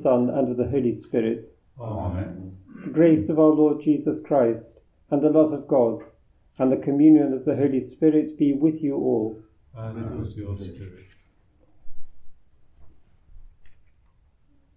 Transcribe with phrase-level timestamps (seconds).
[0.00, 2.56] Son, and of the Holy Spirit, Amen.
[2.84, 4.66] the grace of our Lord Jesus Christ,
[5.10, 6.02] and the love of God,
[6.58, 9.42] and the communion of the Holy Spirit be with you all.
[9.76, 11.06] And with your spirit.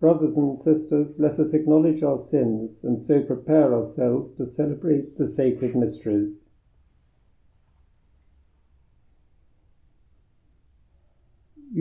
[0.03, 5.29] Brothers and sisters, let us acknowledge our sins and so prepare ourselves to celebrate the
[5.29, 6.42] sacred mysteries.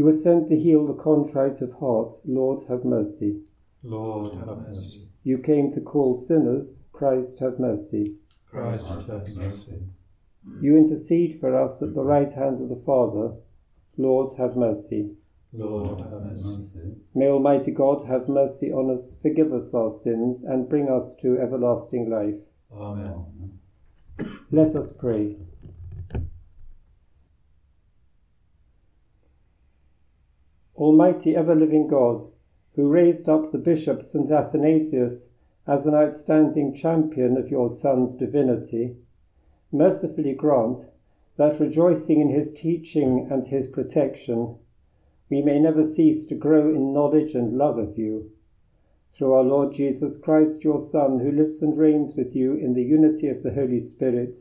[0.03, 2.17] You were sent to heal the contrite of heart.
[2.25, 3.42] Lord, have mercy.
[3.84, 5.06] Lord, have mercy.
[5.22, 6.81] You came to call sinners.
[6.92, 8.17] Christ, have mercy.
[8.50, 9.78] Christ, have mercy.
[10.61, 13.36] You intercede for us at the right hand of the Father.
[13.97, 15.12] Lord, have mercy.
[15.53, 16.97] Lord, have mercy.
[17.14, 21.39] May Almighty God have mercy on us, forgive us our sins, and bring us to
[21.39, 22.42] everlasting life.
[22.73, 23.56] Amen.
[24.50, 25.36] Let us pray.
[30.83, 32.27] Almighty ever living God,
[32.75, 34.29] who raised up the Bishop St.
[34.33, 35.29] Athanasius
[35.65, 38.97] as an outstanding champion of your Son's divinity,
[39.70, 40.87] mercifully grant
[41.37, 44.57] that rejoicing in his teaching and his protection,
[45.31, 48.33] we may never cease to grow in knowledge and love of you.
[49.14, 52.83] Through our Lord Jesus Christ, your Son, who lives and reigns with you in the
[52.83, 54.35] unity of the Holy Spirit,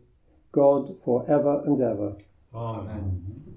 [0.52, 2.18] God for ever and ever.
[2.52, 3.51] Amen.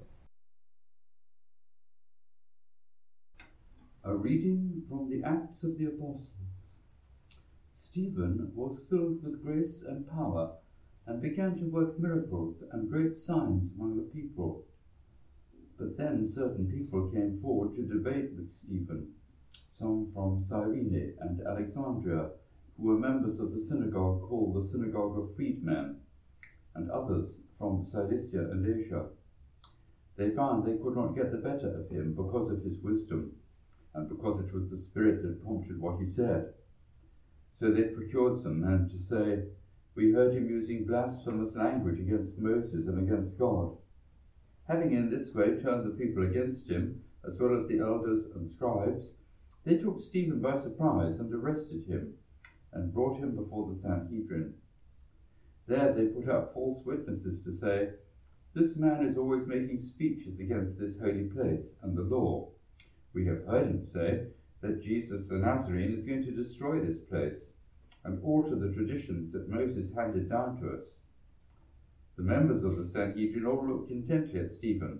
[4.07, 6.83] A reading from the Acts of the Apostles.
[7.71, 10.57] Stephen was filled with grace and power
[11.07, 14.63] and began to work miracles and great signs among the people.
[15.79, 19.15] But then certain people came forward to debate with Stephen,
[19.75, 22.29] some from Cyrene and Alexandria,
[22.77, 25.99] who were members of the synagogue called the Synagogue of Freedmen,
[26.75, 29.07] and others from Cilicia and Asia.
[30.15, 33.37] They found they could not get the better of him because of his wisdom
[33.95, 36.53] and because it was the Spirit that prompted what he said.
[37.53, 39.45] So they procured some men to say,
[39.95, 43.77] We heard him using blasphemous language against Moses and against God.
[44.67, 48.49] Having in this way turned the people against him, as well as the elders and
[48.49, 49.13] scribes,
[49.63, 52.15] they took Stephen by surprise and arrested him,
[52.73, 54.55] and brought him before the Sanhedrin.
[55.67, 57.91] There they put up false witnesses to say,
[58.53, 62.51] This man is always making speeches against this holy place and the law.
[63.15, 64.27] We have heard him say
[64.61, 67.53] that Jesus the Nazarene is going to destroy this place
[68.03, 70.83] and alter the traditions that Moses handed down to us.
[72.17, 74.99] The members of the Sanhedrin all looked intently at Stephen,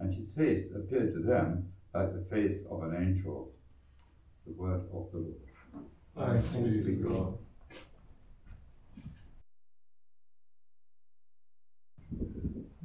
[0.00, 3.52] and his face appeared to them like the face of an angel.
[4.46, 5.44] The word of the Lord.
[6.16, 7.38] Thanks be to God.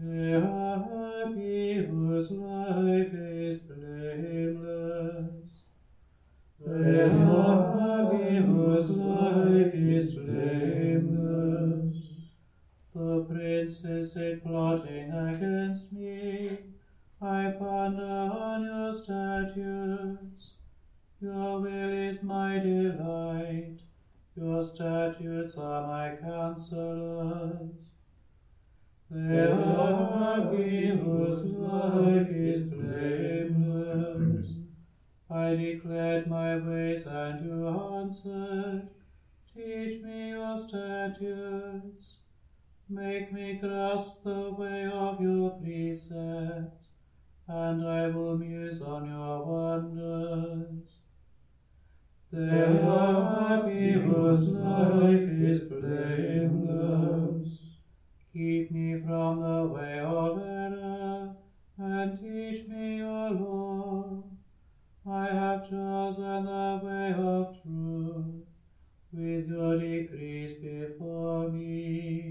[0.02, 3.89] Happy whose life is blameless.
[6.70, 11.98] Happy whose life is blameless.
[12.94, 16.60] The princes sit plotting against me.
[17.22, 20.52] I ponder on your statutes.
[21.20, 23.80] Your will is my delight.
[24.36, 27.94] Your statutes are my counselors.
[35.32, 38.90] I declared my ways and you answered.
[39.54, 42.16] Teach me your statutes.
[42.90, 46.94] Make me grasp the way of your precepts,
[47.48, 50.90] and I will muse on your wonders.
[52.32, 57.60] They are happy whose life is blameless.
[58.34, 61.36] Keep me from the way of error,
[61.78, 63.69] and teach me your law.
[65.12, 68.46] I have chosen the way of truth,
[69.12, 72.29] with your decrees before me.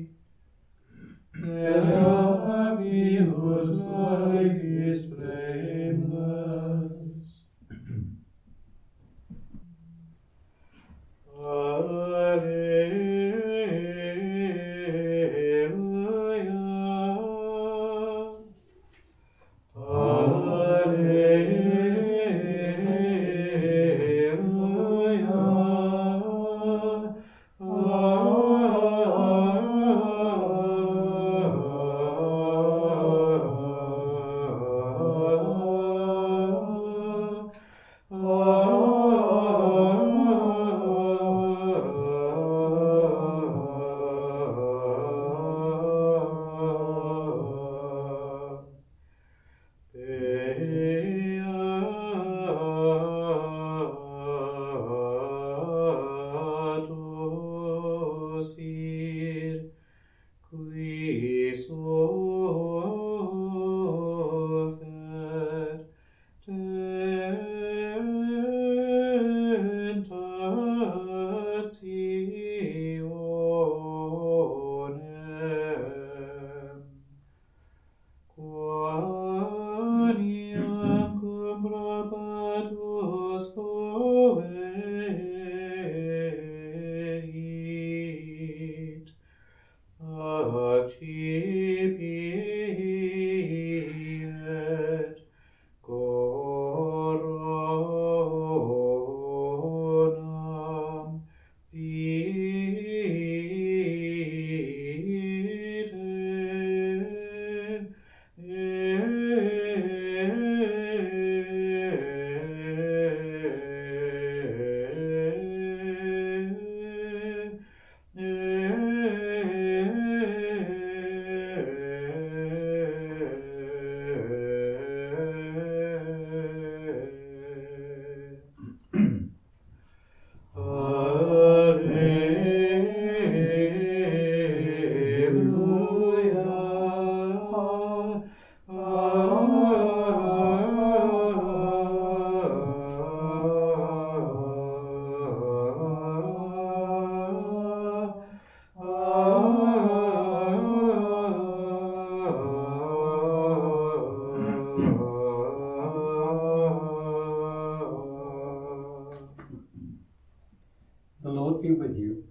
[161.58, 162.24] Lord be with you.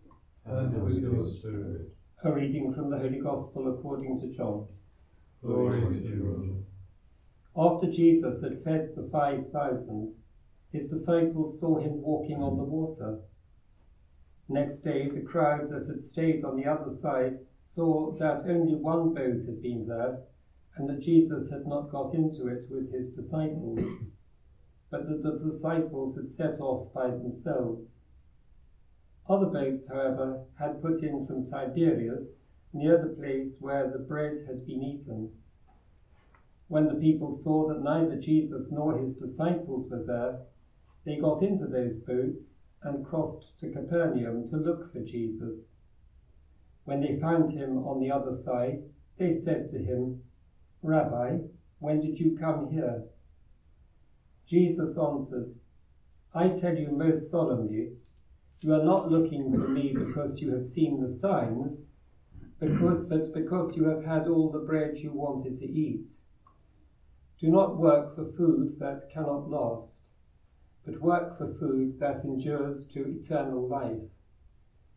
[0.46, 1.90] And with your spirit.
[2.24, 4.68] A reading from the Holy Gospel according to John.
[5.44, 6.66] Glory to you,
[7.56, 10.14] After Jesus had fed the five thousand,
[10.72, 13.20] his disciples saw him walking on the water.
[14.48, 19.14] Next day, the crowd that had stayed on the other side saw that only one
[19.14, 20.20] boat had been there,
[20.78, 24.04] and that Jesus had not got into it with his disciples,
[24.90, 27.98] but that the disciples had set off by themselves.
[29.30, 32.38] Other boats, however, had put in from Tiberias,
[32.74, 35.32] near the place where the bread had been eaten.
[36.68, 40.40] When the people saw that neither Jesus nor his disciples were there,
[41.06, 45.68] they got into those boats and crossed to Capernaum to look for Jesus.
[46.86, 48.84] When they found him on the other side,
[49.18, 50.22] they said to him,
[50.82, 51.40] Rabbi,
[51.80, 53.04] when did you come here?
[54.46, 55.54] Jesus answered,
[56.34, 57.94] I tell you most solemnly,
[58.62, 61.86] you are not looking for me because you have seen the signs,
[62.60, 66.10] because, but because you have had all the bread you wanted to eat.
[67.40, 70.02] Do not work for food that cannot last,
[70.84, 74.10] but work for food that endures to eternal life,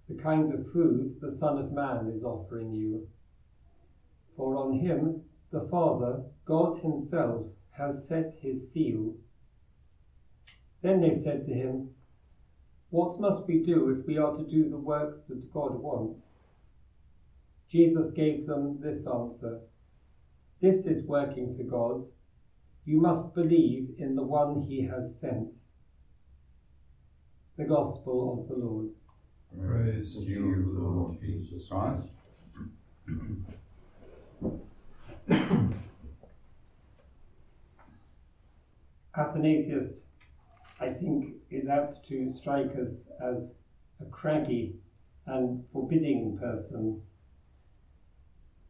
[0.08, 3.06] the kind of food the Son of Man is offering you.
[4.36, 9.14] For on him the Father, God Himself, has set His seal.
[10.80, 11.90] Then they said to him,
[12.90, 16.42] What must we do if we are to do the works that God wants?
[17.68, 19.60] Jesus gave them this answer
[20.60, 22.04] This is working for God.
[22.84, 25.48] You must believe in the one He has sent.
[27.56, 28.88] The Gospel of the Lord.
[29.56, 32.08] Praise to you, Lord Jesus Christ.
[39.16, 40.00] Athanasius,
[40.80, 43.52] I think, is apt to strike us as
[44.00, 44.76] a craggy
[45.26, 47.02] and forbidding person.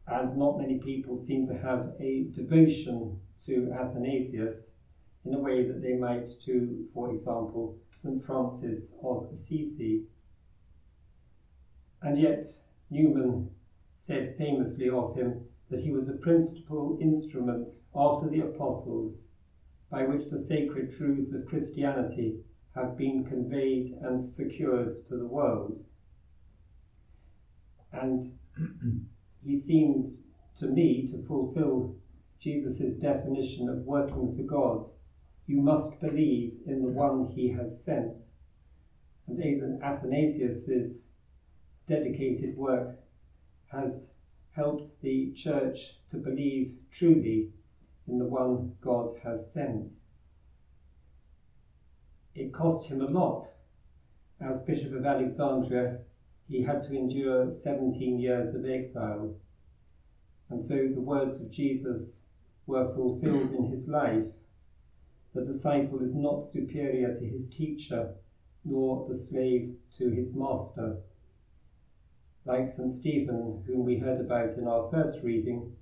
[0.07, 4.71] And not many people seem to have a devotion to Athanasius
[5.25, 8.25] in a way that they might to, for example, St.
[8.25, 10.03] Francis of Assisi.
[12.01, 12.43] And yet,
[12.89, 13.51] Newman
[13.93, 19.23] said famously of him that he was a principal instrument after the apostles
[19.89, 22.39] by which the sacred truths of Christianity
[22.75, 25.83] have been conveyed and secured to the world.
[27.91, 28.37] And
[29.43, 30.21] he seems
[30.57, 31.95] to me to fulfill
[32.39, 34.89] Jesus' definition of working for God.
[35.47, 38.17] You must believe in the one he has sent.
[39.27, 41.03] And even Athanasius'
[41.87, 42.99] dedicated work
[43.67, 44.07] has
[44.51, 47.49] helped the church to believe truly
[48.07, 49.89] in the one God has sent.
[52.33, 53.47] It cost him a lot.
[54.39, 55.99] As Bishop of Alexandria,
[56.47, 59.35] he had to endure 17 years of exile.
[60.49, 62.21] And so the words of Jesus
[62.65, 64.27] were fulfilled in his life.
[65.33, 68.15] The disciple is not superior to his teacher,
[68.63, 70.97] nor the slave to his master.
[72.45, 72.91] Like St.
[72.91, 75.75] Stephen, whom we heard about in our first reading,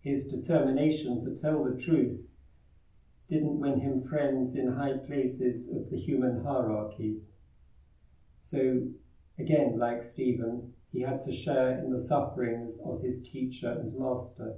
[0.00, 2.20] his determination to tell the truth
[3.30, 7.20] didn't win him friends in high places of the human hierarchy.
[8.40, 8.88] So
[9.40, 14.56] Again, like Stephen, he had to share in the sufferings of his teacher and master.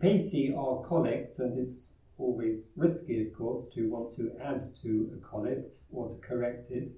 [0.00, 5.28] Pay our collect, and it's always risky, of course, to want to add to a
[5.28, 6.90] collect or to correct it.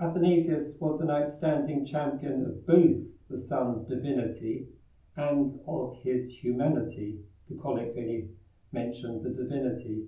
[0.00, 4.68] Athanasius was an outstanding champion of both the Son's divinity
[5.16, 7.18] and of his humanity.
[7.48, 8.28] The collect only
[8.72, 10.04] mentions the divinity,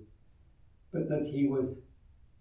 [0.91, 1.79] but that he was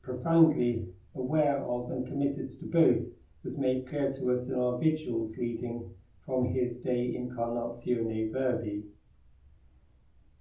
[0.03, 0.85] profoundly
[1.15, 3.05] aware of and committed to both
[3.43, 5.87] was made clear to us in our vigils reading
[6.25, 8.83] from his De Incarnatione Verbi.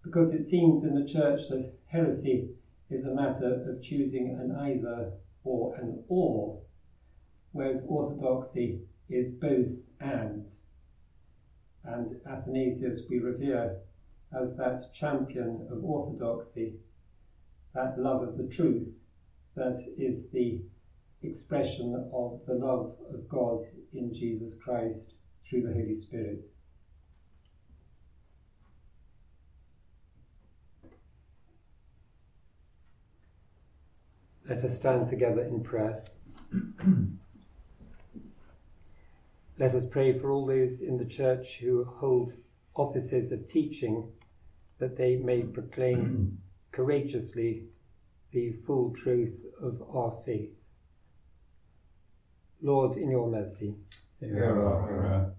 [0.04, 2.48] Because it seems in the Church that heresy
[2.90, 5.10] is a matter of choosing an either
[5.44, 6.56] or an or,
[7.52, 10.57] whereas orthodoxy is both and.
[11.88, 13.78] And Athanasius we revere
[14.38, 16.76] as that champion of orthodoxy,
[17.74, 18.90] that love of the truth
[19.56, 20.62] that is the
[21.24, 23.64] expression of the love of God
[23.94, 25.14] in Jesus Christ
[25.50, 26.42] through the Holy Spirit.
[34.48, 36.04] Let us stand together in prayer.
[39.60, 42.34] Let us pray for all those in the church who hold
[42.76, 44.12] offices of teaching
[44.78, 46.38] that they may proclaim
[46.72, 47.64] courageously
[48.32, 50.54] the full truth of our faith.
[52.62, 53.74] Lord, in your mercy,
[54.20, 55.34] prayer.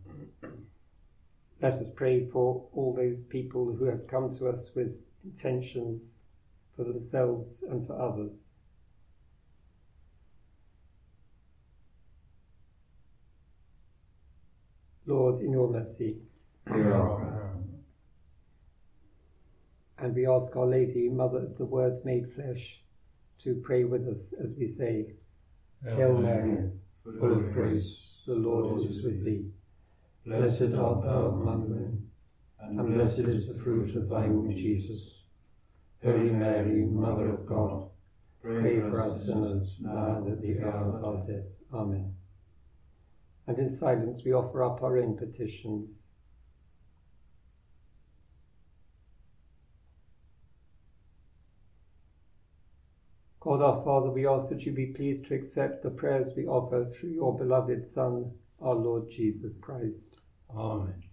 [1.62, 6.18] Let us pray for all those people who have come to us with intentions
[6.74, 8.52] for themselves and for others.
[15.08, 16.18] Lord, in your mercy,
[16.66, 17.54] prayer.
[19.98, 22.82] And we ask Our Lady, Mother of the Word made flesh,
[23.42, 25.14] to pray with us as we say,
[25.82, 26.70] Hail Mary,
[27.04, 29.46] full of grace, the Lord is with thee.
[30.26, 32.10] Blessed art thou among women,
[32.60, 35.22] and blessed is the fruit of thy womb, Jesus.
[36.04, 37.88] Holy Mary, Mother of God,
[38.42, 41.46] pray for us sinners now and at the hour of our death.
[41.72, 42.14] Amen.
[43.48, 46.04] And in silence we offer up our own petitions.
[53.40, 56.84] God our Father, we ask that you be pleased to accept the prayers we offer
[56.84, 60.16] through your beloved Son, our Lord Jesus Christ.
[60.54, 61.07] Amen.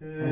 [0.00, 0.27] Pray,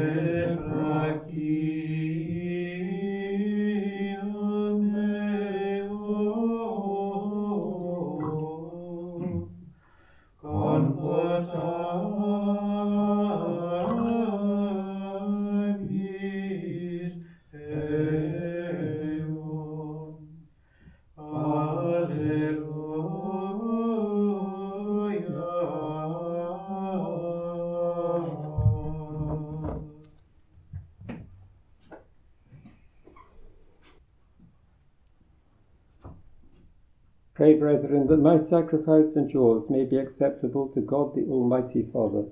[37.76, 42.24] brethren, that my sacrifice and yours may be acceptable to God the Almighty Father.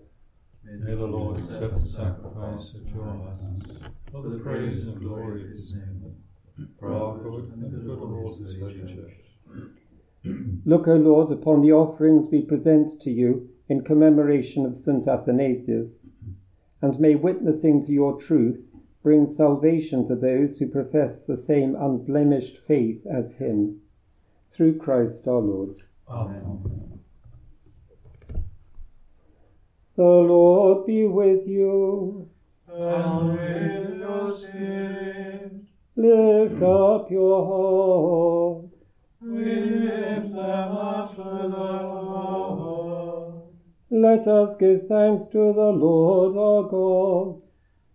[0.65, 3.65] May the Lord accept the sacrifice at your hands,
[4.11, 6.17] for the praise and glory of his name,
[6.79, 9.13] for our good and the good of all his church.
[10.65, 15.07] Look, O Lord, upon the offerings we present to you in commemoration of St.
[15.07, 16.07] Athanasius,
[16.81, 18.65] and may witnessing to your truth
[19.03, 23.83] bring salvation to those who profess the same unblemished faith as him
[24.55, 25.83] through Christ our Lord.
[26.09, 27.01] Amen.
[29.97, 32.29] The Lord be with you.
[32.69, 35.53] And with your spirit,
[35.97, 39.01] Lift up your hearts.
[39.21, 43.35] we lift them up to the Lord.
[43.91, 47.43] Let Let us give thanks to the Lord our God.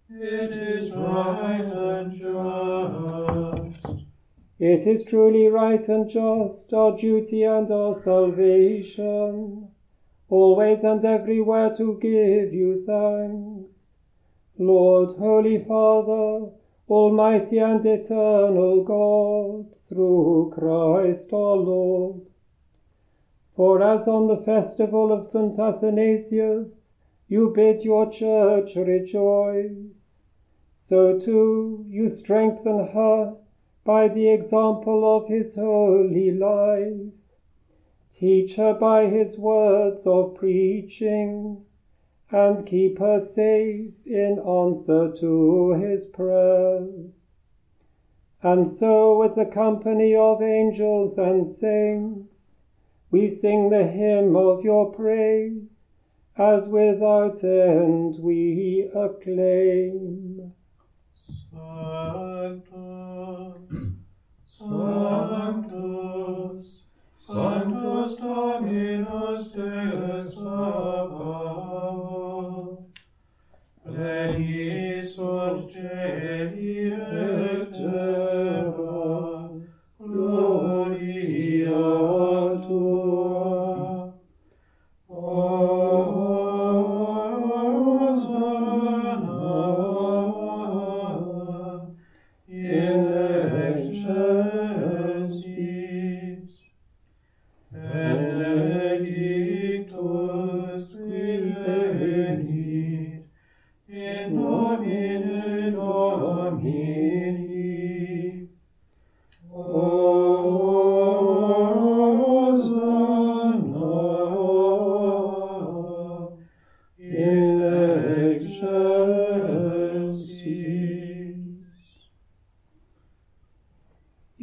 [0.09, 3.38] It is right and just.
[4.59, 9.69] It is truly right and just, our duty and our salvation,
[10.29, 13.71] always and everywhere to give you thanks.
[14.57, 16.51] Lord, Holy Father,
[16.89, 22.27] Almighty and eternal God, through Christ our Lord.
[23.55, 25.57] For as on the festival of St.
[25.57, 26.91] Athanasius
[27.29, 29.93] you bid your church rejoice,
[30.77, 33.37] so too you strengthen her
[33.83, 37.13] by the example of his holy life.
[38.15, 41.63] Teach her by his words of preaching,
[42.31, 47.11] and keep her safe in answer to his prayers.
[48.43, 52.55] And so, with the company of angels and saints,
[53.11, 55.85] we sing the hymn of your praise,
[56.37, 60.53] as without end we acclaim.
[64.59, 65.71] Sanctus,
[67.17, 67.68] Sanctus,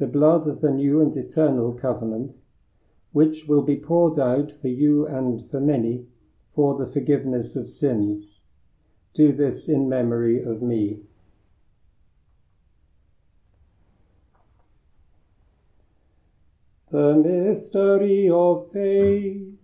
[0.00, 2.34] the blood of the new and eternal covenant,
[3.12, 6.06] which will be poured out for you and for many
[6.54, 8.40] for the forgiveness of sins.
[9.14, 11.00] Do this in memory of me.
[16.90, 19.58] The mystery of faith.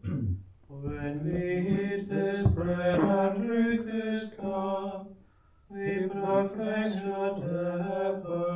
[0.69, 5.11] When we eat this bread and drink this cup,
[5.71, 8.56] we proclaim your death,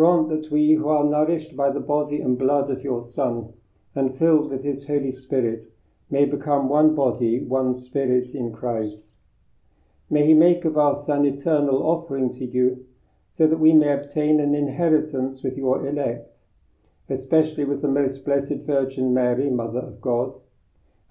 [0.00, 3.52] grant that we who are nourished by the body and blood of your Son,
[3.94, 5.70] and filled with his Holy Spirit,
[6.08, 8.96] may become one body, one spirit in Christ.
[10.08, 12.86] May he make of us an eternal offering to you,
[13.28, 16.34] so that we may obtain an inheritance with your elect,
[17.10, 20.32] especially with the most blessed Virgin Mary, Mother of God,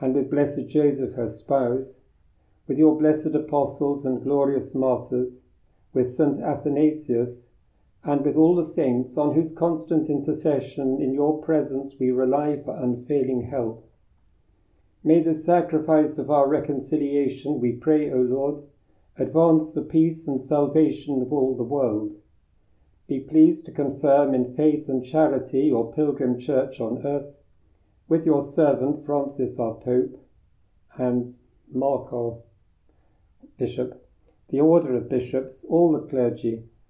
[0.02, 2.00] and with blessed Joseph, her spouse,
[2.68, 5.42] with your blessed apostles and glorious martyrs,
[5.94, 6.40] with St.
[6.40, 7.49] Athanasius,
[8.04, 12.76] and with all the saints on whose constant intercession in your presence we rely for
[12.78, 13.86] unfailing help.
[15.04, 18.64] May the sacrifice of our reconciliation, we pray, O Lord,
[19.18, 22.16] advance the peace and salvation of all the world.
[23.08, 27.36] Be pleased to confirm in faith and charity your pilgrim church on earth,
[28.08, 30.20] with your servant Francis our Pope,
[30.98, 31.34] and
[31.72, 32.38] Mark our
[33.58, 34.06] Bishop,
[34.50, 36.64] the order of bishops, all the clergy,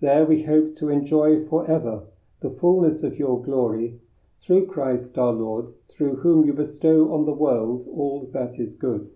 [0.00, 2.02] there we hope to enjoy for ever
[2.44, 3.98] the fullness of your glory,
[4.44, 9.08] through Christ our Lord, through whom you bestow on the world all that is good.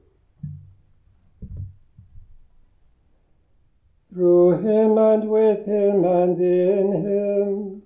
[4.11, 7.83] Through him and with him and in him,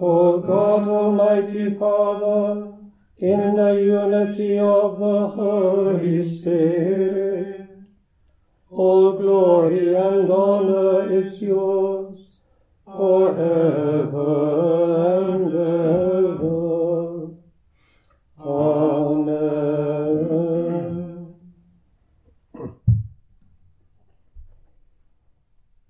[0.00, 2.72] O God Almighty Father,
[3.18, 7.68] in the unity of the Holy Spirit,
[8.68, 12.05] all glory and honor is yours
[12.86, 14.14] forever
[15.18, 17.28] and ever.
[18.38, 19.66] Amen.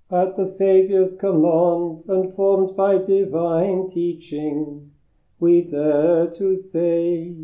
[0.09, 4.91] At the Saviour's command and formed by divine teaching,
[5.39, 7.35] we dare to say,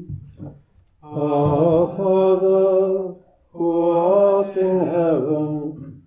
[1.04, 3.16] Our Father,
[3.52, 6.02] who art in heaven,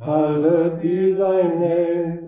[0.00, 2.27] hallowed be thy name.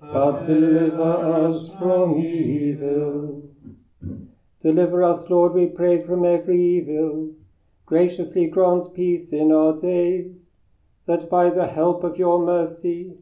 [0.00, 3.42] but deliver us from evil.
[4.62, 7.32] Deliver us, Lord, we pray, from every evil.
[7.86, 10.52] Graciously grant peace in our days,
[11.06, 13.14] that by the help of your mercy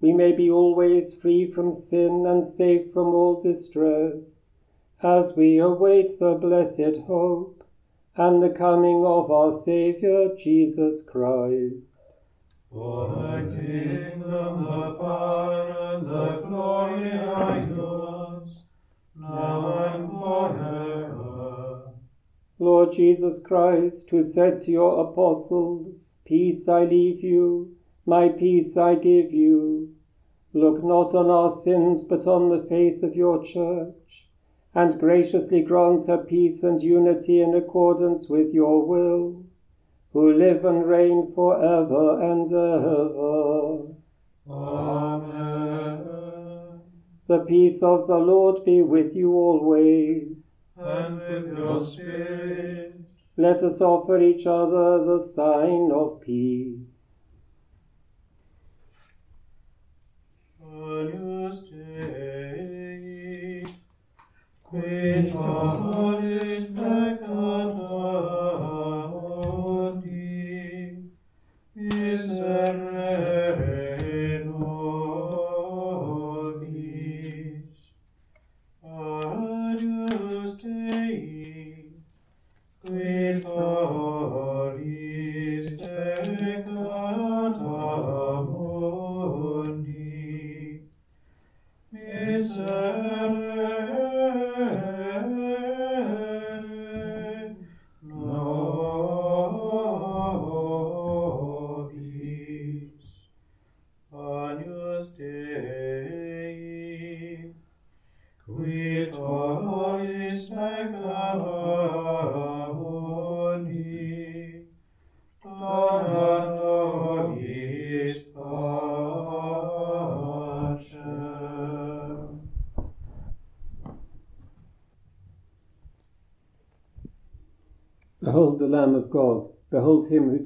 [0.00, 4.44] we may be always free from sin and safe from all distress,
[5.02, 7.64] as we await the blessed hope
[8.16, 11.91] and the coming of our Saviour Jesus Christ.
[12.72, 18.62] For the kingdom, the power, and the glory are yours,
[19.14, 21.92] now and forever.
[22.58, 28.94] Lord Jesus Christ, who said to your apostles, Peace I leave you, my peace I
[28.94, 29.90] give you,
[30.54, 34.26] look not on our sins, but on the faith of your church
[34.74, 39.44] and graciously grant her peace and unity in accordance with your will,
[40.12, 43.78] who live and reign for ever and ever.
[44.48, 46.04] Amen.
[47.28, 50.36] The peace of the Lord be with you always.
[50.76, 53.00] And with your spirit.
[53.36, 56.80] Let us offer each other the sign of peace.
[60.62, 63.64] Agnus Dei,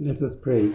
[0.00, 0.72] Let us pray.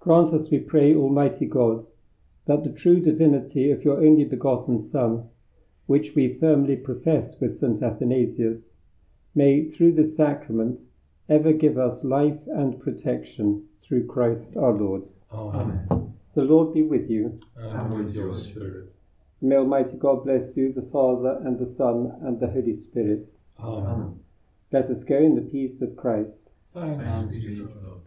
[0.00, 1.84] Grant us, we pray, Almighty God,
[2.46, 5.28] that the true divinity of your only begotten Son,
[5.84, 7.82] which we firmly profess with St.
[7.82, 8.72] Athanasius,
[9.34, 10.80] may, through this sacrament,
[11.28, 15.02] ever give us life and protection through Christ our Lord.
[15.30, 16.14] Amen.
[16.34, 17.38] The Lord be with you.
[17.54, 18.94] And with your spirit.
[19.40, 23.32] May Almighty God bless you, the Father, and the Son, and the Holy Spirit.
[23.60, 24.18] Amen.
[24.72, 26.30] Let us go in the peace of Christ.
[26.74, 27.97] Thanks be to God.